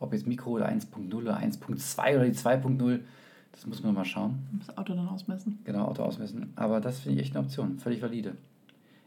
[0.01, 3.01] Ob jetzt Mikro oder 1.0 oder 1.2 oder die 2.0,
[3.53, 4.39] das muss man mal schauen.
[4.65, 5.59] Das Auto dann ausmessen.
[5.65, 6.53] Genau, Auto ausmessen.
[6.57, 7.79] Aber das finde ich echt eine Option.
[7.79, 8.35] Völlig valide.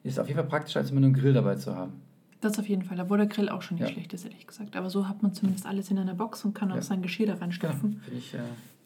[0.03, 1.93] Ist auf jeden Fall praktischer, als immer nur einen Grill dabei zu haben.
[2.41, 2.99] Das auf jeden Fall.
[2.99, 3.93] Obwohl der Grill auch schon nicht Ja.
[3.93, 4.75] schlecht ist, ehrlich gesagt.
[4.75, 6.81] Aber so hat man zumindest alles in einer Box und kann auch Ja.
[6.81, 7.99] sein Geschirr da reinstopfen.
[8.03, 8.33] Finde ich.
[8.33, 8.39] Äh,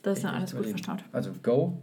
[0.03, 1.03] Das ist dann alles gut verstaut.
[1.11, 1.77] Also Go.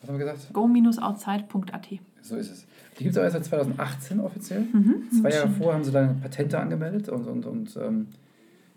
[0.00, 0.52] Was haben wir gesagt?
[0.52, 1.88] Go-outside.at.
[2.22, 2.66] So ist es.
[2.98, 4.60] Die gibt es auch erst seit 2018 offiziell.
[4.60, 5.08] Mhm.
[5.20, 8.08] Zwei Jahre vorher haben sie dann Patente angemeldet und, und, und ähm,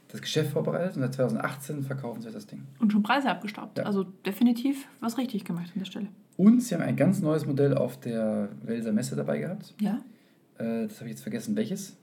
[0.10, 0.96] das Geschäft vorbereitet.
[0.96, 2.64] Und seit 2018 verkaufen sie das Ding.
[2.80, 3.78] Und schon Preise abgestaubt.
[3.78, 3.86] Ja.
[3.86, 6.08] Also definitiv was richtig gemacht an der Stelle.
[6.38, 9.74] Und sie haben ein ganz neues Modell auf der Welser Messe dabei gehabt.
[9.80, 10.00] Ja?
[10.58, 11.96] Äh, das habe ich jetzt vergessen, welches.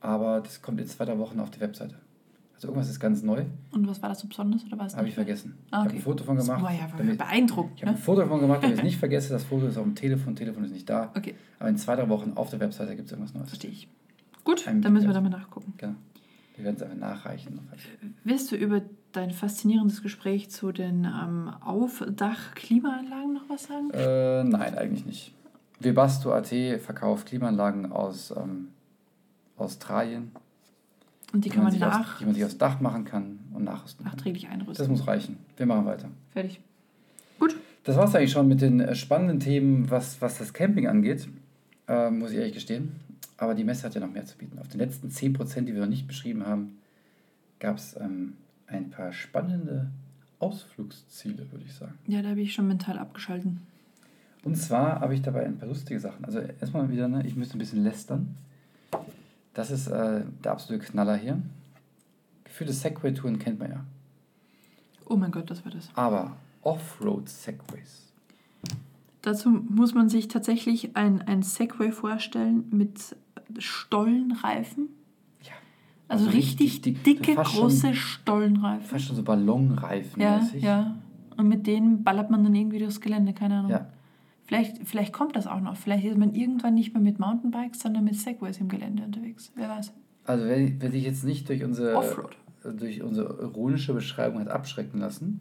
[0.00, 1.96] Aber das kommt in zwei drei Wochen auf die Webseite.
[2.64, 3.44] Irgendwas ist ganz neu.
[3.72, 5.54] Und was war das so besonders oder Habe ich vergessen.
[5.70, 5.88] Ah, Ich okay.
[5.88, 6.62] habe ein Foto von Das gemacht.
[6.62, 7.72] war ja damit, beeindruckend.
[7.76, 8.00] ich habe ein Ne?
[8.02, 9.32] Foto davon gemacht, damit ich es nicht vergesse.
[9.32, 10.34] Das Foto ist auf dem Telefon.
[10.36, 11.12] Telefon ist nicht da.
[11.16, 13.48] Okay, Aber in zwei drei Wochen auf der Webseite gibt es irgendwas Neues.
[13.48, 13.88] verstehe ich.
[14.44, 15.72] Gut, Ein dann müssen wir da mal nachgucken.
[15.78, 15.94] Genau.
[16.56, 17.58] Wir werden es einfach nachreichen.
[18.22, 18.80] Willst du über
[19.12, 23.90] dein faszinierendes Gespräch zu den ähm, Aufdach-Klimaanlagen noch was sagen?
[23.90, 25.34] Äh, nein, eigentlich nicht.
[25.80, 26.48] Webasto.at
[26.80, 28.68] verkauft Klimaanlagen aus ähm,
[29.56, 30.30] Australien,
[31.34, 33.64] Und die kann man sich aus, nach, die man sich aufs Dach machen kann und
[33.64, 34.88] nachrüsten nachträglich Das einrüsten.
[34.88, 35.36] muss reichen.
[35.56, 36.08] Wir machen weiter.
[36.30, 36.60] Fertig.
[37.40, 37.56] Gut.
[37.82, 41.28] Das war es eigentlich schon mit den äh, spannenden Themen, was, was das Camping angeht,
[41.88, 42.92] äh, muss ich ehrlich gestehen.
[43.36, 44.58] Aber die Messe hat ja noch mehr zu bieten.
[44.60, 46.78] Auf den letzten 10%, die wir noch nicht beschrieben haben,
[47.58, 48.34] gab es ähm,
[48.68, 49.90] ein paar spannende
[50.38, 51.94] Ausflugsziele, würde ich sagen.
[52.06, 53.60] Ja, da habe ich schon mental abgeschalten.
[54.44, 56.24] Und zwar habe ich dabei ein paar lustige Sachen.
[56.24, 58.36] Also erstmal wieder, ne, ich müsste ein bisschen lästern.
[59.54, 61.40] Das ist äh, der absolute Knaller hier.
[62.44, 63.84] Gefühlte Segway-Touren kennt man ja.
[65.06, 65.88] Oh mein Gott, das war das.
[65.94, 68.12] Aber Offroad-Segways.
[69.22, 73.16] Dazu muss man sich tatsächlich ein, ein Segway vorstellen mit
[73.58, 74.88] Stollenreifen.
[75.42, 75.52] Ja.
[76.08, 78.86] Also, Also richtig, richtig dick, dicke, fast schon- große Stollenreifen.
[78.86, 80.20] Fast schon so Ballonreifen.
[80.20, 80.96] Ja, ja.
[81.36, 83.70] Und mit denen ballert man dann irgendwie durchs Gelände, keine Ahnung.
[83.70, 83.86] Ja.
[84.46, 85.76] Vielleicht, vielleicht kommt das auch noch.
[85.76, 89.52] Vielleicht ist man irgendwann nicht mehr mit Mountainbikes, sondern mit Segways im Gelände unterwegs.
[89.54, 89.92] Wer weiß.
[90.24, 92.36] Also wer, wer sich jetzt nicht durch unsere, Offroad.
[92.62, 95.40] durch unsere ironische Beschreibung hat abschrecken lassen,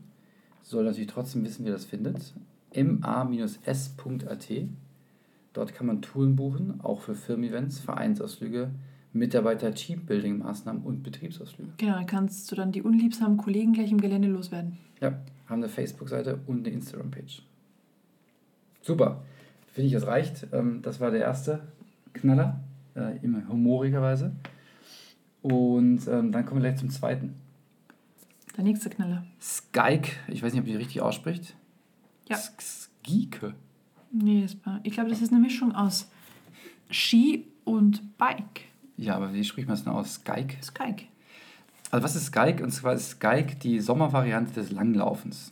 [0.61, 2.33] soll natürlich trotzdem wissen, wie das findet.
[2.75, 4.49] ma-s.at.
[5.51, 8.71] Dort kann man Touren buchen, auch für Firmen-Events, Vereinsausflüge,
[9.11, 11.73] Mitarbeiter, Teambuilding-Maßnahmen und Betriebsausflüge.
[11.77, 14.77] Genau, dann kannst du dann die unliebsamen Kollegen gleich im Gelände loswerden.
[14.99, 17.43] Ja, haben eine Facebook-Seite und eine Instagram-Page.
[18.83, 19.23] Super.
[19.73, 20.47] Finde ich, das reicht.
[20.53, 21.61] Ähm, Das war der erste
[22.13, 22.59] Knaller,
[22.95, 24.35] äh, immer humorigerweise.
[25.41, 27.33] Und ähm, dann kommen wir gleich zum zweiten.
[28.55, 29.25] Der nächste Knaller.
[29.41, 31.55] Skyke, ich weiß nicht, ob die richtig ausspricht.
[32.29, 32.37] Ja.
[32.37, 33.55] Skike.
[34.11, 36.07] Nee, das war, ich glaube, das ist eine Mischung aus
[36.91, 38.61] Ski und Bike.
[38.95, 40.15] Ja, aber wie spricht man es denn aus?
[40.15, 40.63] Skyke?
[40.63, 41.05] Skyke.
[41.89, 42.63] Also was ist Skyke?
[42.63, 45.51] Und zwar ist Skyke die Sommervariante des Langlaufens.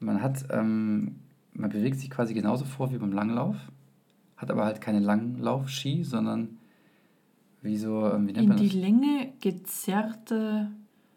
[0.00, 1.16] Man hat, ähm,
[1.54, 3.56] man bewegt sich quasi genauso vor wie beim Langlauf,
[4.36, 6.58] hat aber halt keine Langlaufski, sondern
[7.62, 8.74] wie so, ähm, wie nennt In man die das?
[8.76, 10.70] Länge gezerrte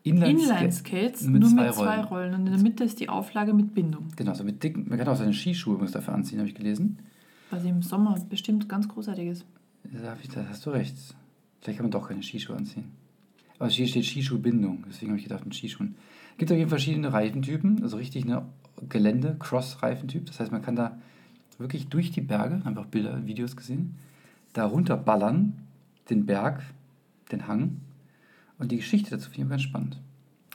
[0.05, 2.03] Inlineska- Inline-Skates, mit nur zwei mit zwei Rollen.
[2.05, 2.33] Rollen.
[2.35, 4.09] Und in der Mitte ist die Auflage mit Bindung.
[4.15, 6.99] Genau, so mit dicken, man kann auch seine Skischuhe übrigens dafür anziehen, habe ich gelesen.
[7.49, 9.45] Was im Sommer bestimmt ganz großartig ist.
[9.83, 10.95] Da, ich, da hast du recht.
[11.61, 12.91] Vielleicht kann man doch keine Skischuhe anziehen.
[13.57, 15.95] Aber hier steht Skischuhbindung, deswegen habe ich gedacht mit Skischuhen.
[16.33, 18.43] Es gibt auf jeden Fall verschiedene Reifentypen, also richtig eine
[18.89, 20.25] Gelände-Cross-Reifentyp.
[20.25, 20.97] Das heißt, man kann da
[21.57, 23.95] wirklich durch die Berge, haben wir auch Bilder, Videos gesehen,
[24.53, 25.53] da runterballern,
[26.09, 26.61] den Berg,
[27.31, 27.81] den Hang.
[28.57, 29.99] Und die Geschichte dazu finde ich ganz spannend.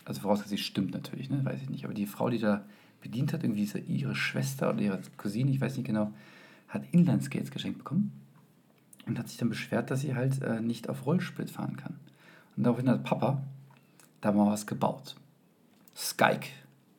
[0.05, 1.43] Also vorausgesetzt, sie stimmt natürlich, ne?
[1.43, 1.85] weiß ich nicht.
[1.85, 2.63] Aber die Frau, die da
[3.01, 6.11] bedient hat, irgendwie ihre Schwester oder ihre Cousine, ich weiß nicht genau,
[6.67, 8.11] hat Inline-Skates geschenkt bekommen
[9.05, 11.95] und hat sich dann beschwert, dass sie halt äh, nicht auf Rollsplit fahren kann.
[12.55, 13.41] Und daraufhin hat Papa
[14.21, 15.15] da mal was gebaut.
[15.95, 16.47] Skyke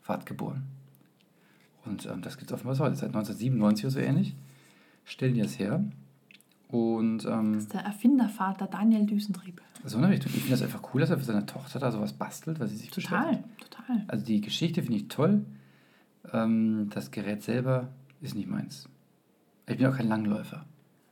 [0.07, 0.65] ward geboren.
[1.85, 2.97] Und ähm, das gibt es offenbar heute.
[2.97, 4.35] Seit 1997 oder so ähnlich
[5.05, 5.85] stellen die das her.
[6.69, 9.61] Und ähm, Das ist der Erfindervater Daniel Düsentrieb.
[9.85, 10.33] so eine Richtung.
[10.35, 12.77] Ich finde das einfach cool, dass er für seine Tochter da sowas bastelt, weil sie
[12.77, 13.43] sich beschwert hat.
[13.61, 14.05] Total, total.
[14.09, 15.45] Also die Geschichte finde ich toll.
[16.33, 17.89] Ähm, das Gerät selber
[18.21, 18.89] ist nicht meins.
[19.67, 20.65] Ich bin auch kein Langläufer.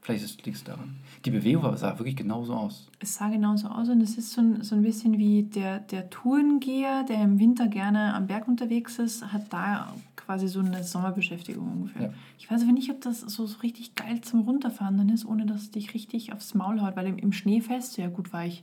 [0.03, 0.97] Vielleicht liegt es daran.
[1.27, 2.89] Die Bewegung sah wirklich genauso aus.
[3.01, 6.09] Es sah genauso aus und es ist so ein, so ein bisschen wie der, der
[6.09, 9.93] Tourengeher, der im Winter gerne am Berg unterwegs ist, hat da
[10.31, 12.03] quasi so eine Sommerbeschäftigung ungefähr.
[12.03, 12.13] Ja.
[12.39, 15.45] Ich weiß aber nicht, ob das so, so richtig geil zum Runterfahren dann ist, ohne
[15.45, 18.33] dass es dich richtig aufs Maul haut, weil im, im Schnee fällst du ja gut
[18.33, 18.63] weich.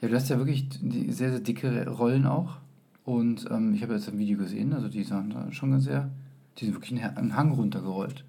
[0.00, 0.68] Ja, du hast ja wirklich
[1.08, 2.58] sehr, sehr dicke Rollen auch.
[3.04, 6.10] Und ähm, ich habe jetzt ein Video gesehen, also die da schon ganz sehr,
[6.58, 8.22] die sind wirklich einen Ha- einen Hang runtergerollt.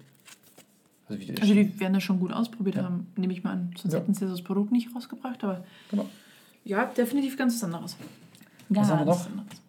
[1.08, 2.82] Also Also die werden das schon gut ausprobiert Ja.
[2.82, 3.70] haben, nehme ich mal an.
[3.78, 4.00] Sonst Ja.
[4.00, 6.06] hätten sie das Produkt nicht rausgebracht, aber Genau.
[6.64, 7.96] ja, definitiv ganz was anderes.
[8.70, 9.24] Was haben wir noch?
[9.24, 9.62] anderes.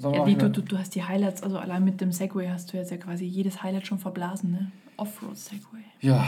[0.00, 2.76] Ja, wie, du, du, du hast die Highlights, also allein mit dem Segway hast du
[2.76, 4.72] jetzt ja quasi jedes Highlight schon verblasen, ne?
[4.96, 5.82] Offroad-Segway.
[6.00, 6.24] Ja,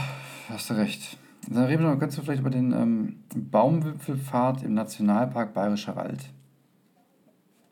[0.49, 1.19] hast du recht.
[1.49, 6.31] Dann reden wir noch ganz vielleicht über den ähm, Baumwipfelpfad im Nationalpark Bayerischer Wald.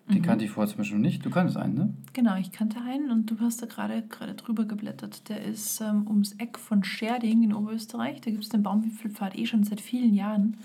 [0.09, 0.23] Den Mhm.
[0.23, 1.25] kannte ich vorher zum Beispiel noch nicht.
[1.25, 1.95] Du kanntest einen, ne?
[2.13, 5.29] Genau, ich kannte einen und du hast da gerade gerade drüber geblättert.
[5.29, 8.21] Der ist ähm, ums Eck von Scherding in Oberösterreich.
[8.21, 10.57] Da gibt es den Baumwipfelpfad eh schon seit vielen Jahren.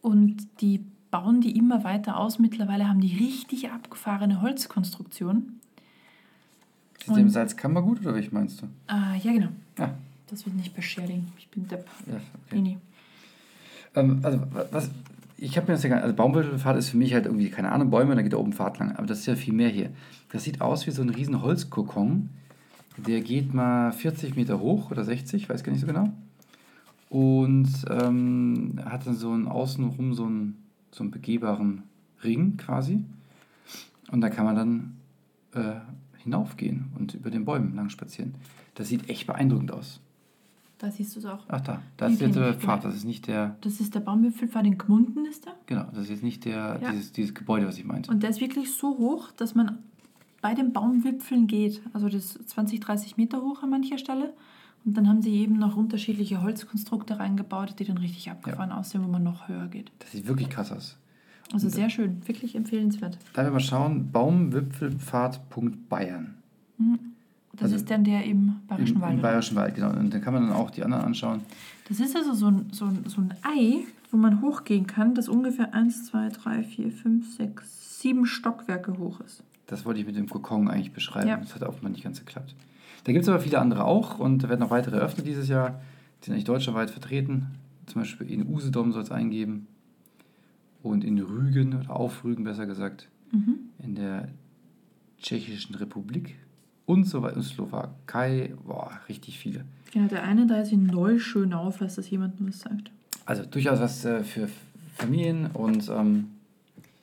[0.00, 2.40] Und die bauen die immer weiter aus.
[2.40, 5.60] Mittlerweile haben die richtig abgefahrene Holzkonstruktion.
[6.98, 8.66] Ist im Und- Salzkammergut oder welch meinst du?
[8.88, 9.50] Ah, ja, genau.
[9.78, 9.94] Ja.
[10.28, 10.82] Das wird nicht bei.
[11.38, 11.86] Ich bin Depp.
[12.10, 12.14] ja
[12.50, 12.78] Nee, nee.
[13.94, 14.90] Ähm, also, wa- was,
[15.38, 17.90] ich habe mir das ja gar also Baumwipfelpfad ist für mich halt irgendwie, keine Ahnung,
[17.90, 18.96] Bäume, da geht der oben Pfad lang.
[18.96, 19.90] Aber das ist ja viel mehr hier.
[20.32, 22.30] Das sieht aus wie so ein riesen Holzkokon.
[22.96, 26.08] Der geht mal 40 Meter hoch oder 60, weiß gar nicht so genau.
[27.08, 30.63] Und ähm, hat dann so einen außenrum so einen,
[30.94, 31.82] so einen begehbaren
[32.22, 33.04] Ring quasi.
[34.10, 34.96] Und da kann man dann
[35.54, 35.80] äh,
[36.22, 38.34] hinaufgehen und über den Bäumen lang spazieren.
[38.74, 40.00] Das sieht echt beeindruckend aus.
[40.78, 41.44] Da siehst du es auch.
[41.48, 44.66] Ach da, da ist jetzt der Pfad, das ist nicht der, Das ist der Baumwipfelpfad
[44.66, 45.54] in Gmunden, ist der.
[45.66, 46.90] genau, das ist jetzt nicht der, Ja.
[46.90, 48.10] dieses, dieses Gebäude, was ich meinte.
[48.10, 49.78] Und der ist wirklich so hoch, dass man
[50.42, 51.80] bei den Baumwipfeln geht.
[51.92, 54.34] Also das ist 20, 30 Meter hoch an mancher Stelle.
[54.84, 59.08] Und dann haben sie eben noch unterschiedliche Holzkonstrukte reingebaut, die dann richtig abgefahren aussehen, wo
[59.08, 59.90] man noch höher geht.
[60.00, 60.96] Das sieht wirklich krass aus.
[61.52, 63.18] Also sehr schön, wirklich empfehlenswert.
[63.32, 66.34] Da werden wir mal schauen, Baumwipfelpfad.bayern.
[67.52, 69.14] Das Also ist dann der im Bayerischen Im, Wald.
[69.14, 69.22] Im?
[69.22, 69.90] Bayerischen Wald, genau.
[69.90, 71.40] Und dann kann man dann auch die anderen anschauen.
[71.88, 75.28] Das ist also so ein, so, ein, so ein Ei, wo man hochgehen kann, das
[75.28, 79.42] ungefähr 1, 2, 3, 4, 5, 6, 7 Stockwerke hoch ist.
[79.66, 81.28] Das wollte ich mit dem Kokon eigentlich beschreiben.
[81.28, 81.36] Ja.
[81.36, 82.54] Das hat offenbar nicht ganz geklappt.
[83.04, 85.80] Da gibt es aber viele andere auch und da werden noch weitere eröffnet dieses Jahr.
[86.20, 87.46] Die sind eigentlich deutschlandweit vertreten.
[87.86, 89.66] Zum Beispiel in Usedom soll es eingeben.
[90.82, 93.56] Und in Rügen, oder auf Rügen besser gesagt, Mhm.
[93.82, 94.28] in der
[95.20, 96.36] Tschechischen Republik
[96.86, 98.52] und so weiter, in Slowakei.
[98.64, 99.64] Boah, richtig viele.
[99.92, 102.90] Genau, der eine da ist in Neuschönau, falls das jemandem was sagt.
[103.26, 104.48] Also durchaus was äh, für
[104.94, 106.28] Familien und ähm,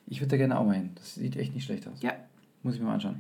[0.08, 0.92] ich würde da gerne auch mal hin.
[0.96, 2.02] Das sieht echt nicht schlecht aus.
[2.02, 2.14] Ja,
[2.64, 3.16] Muss ich mir mal anschauen.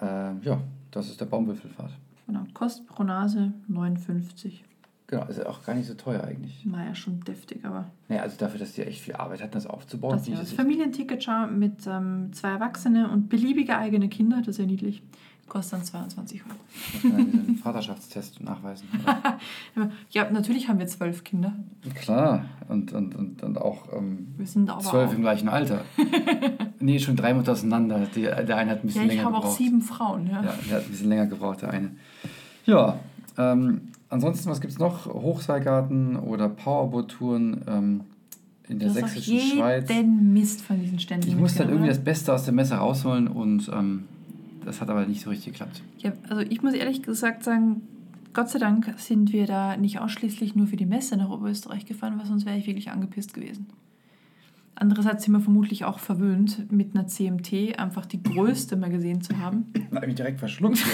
[0.00, 1.90] Ähm, ja, das ist der Baumwipfelpfad.
[2.26, 2.44] genau.
[2.54, 4.64] Kost pro Nase 59.
[5.08, 6.64] Genau, ist ja auch gar nicht so teuer eigentlich.
[6.70, 7.90] War ja schon deftig, aber.
[8.08, 10.16] Naja, also dafür, dass die echt viel Arbeit hatten, das aufzubauen.
[10.16, 14.66] Das, ja, das Familienticket mit ähm, zwei Erwachsene und beliebige eigene Kinder, das ist ja
[14.66, 15.02] niedlich.
[15.48, 16.54] Kostet dann 22 Euro.
[17.16, 18.88] muss diesen Vaterschaftstest nachweisen.
[20.10, 21.52] Ja, natürlich haben wir zwölf Kinder.
[21.94, 25.14] Klar, und, und, und, und auch ähm, Wir sind aber zwölf auch.
[25.14, 25.82] im gleichen Alter.
[26.80, 28.06] nee, schon drei Monate auseinander.
[28.14, 29.52] Die, der eine hat ein bisschen Ja, ich länger habe gebraucht.
[29.52, 30.42] auch sieben Frauen, ja.
[30.42, 31.90] Ja, der hat ein bisschen länger gebraucht, der eine.
[32.64, 32.98] Ja,
[33.38, 35.06] ähm, ansonsten, was gibt es noch?
[35.06, 38.00] Hochseilgarten oder Powerboot-Touren ähm,
[38.68, 39.88] in der auch sächsischen jeden Schweiz.
[40.22, 41.28] Mist von diesen Ständen.
[41.28, 44.04] Ich musste dann irgendwie das Beste aus der Messe rausholen und ähm,
[44.66, 45.82] das hat aber nicht so richtig geklappt.
[45.98, 47.82] ja, also ich muss ehrlich gesagt sagen,
[48.34, 52.18] Gott sei Dank sind wir da nicht ausschließlich nur für die Messe nach Oberösterreich gefahren,
[52.18, 53.66] weil sonst wäre ich wirklich angepisst gewesen.
[54.74, 59.38] Andererseits sind wir vermutlich auch verwöhnt, mit einer CMT einfach die größte mal gesehen zu
[59.38, 59.72] haben.
[59.90, 60.84] Da habe ich direkt verschluckt.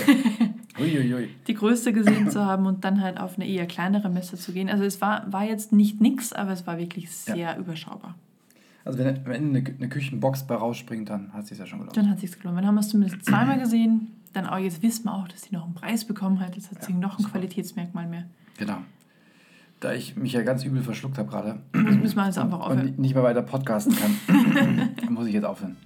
[0.79, 1.29] Uiuiui.
[1.49, 4.71] die größte gesehen zu haben und dann halt auf eine eher kleinere Messe zu gehen.
[4.71, 8.15] Also es war, war jetzt nicht nix, aber es war wirklich sehr überschaubar.
[8.85, 11.97] Also wenn, wenn eine, eine Küchenbox bei rausspringt, dann hat sie es ja schon gelohnt.
[11.97, 12.59] Dann hat sich's gelohnt.
[12.59, 14.09] Dann haben wir es zumindest zweimal gesehen.
[14.33, 16.57] Dann auch jetzt wissen wir auch, dass die noch einen Preis bekommen hat.
[16.57, 17.25] Jetzt hat sie Ja, noch ein.
[17.25, 18.25] Qualitätsmerkmal mehr.
[18.59, 18.79] Genau.
[19.81, 22.85] Da ich mich ja ganz übel verschluckt habe gerade müssen wir jetzt einfach und aufhören.
[22.87, 25.77] ni- nicht mehr weiter podcasten kann, muss ich jetzt aufhören.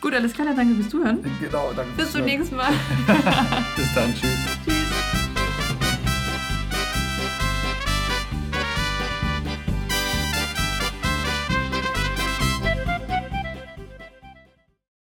[0.00, 1.18] Gut, alles klar, danke fürs Zuhören.
[1.40, 1.92] Genau, danke.
[1.96, 2.70] Bis zum nächsten Mal.
[3.76, 4.14] Bis dann.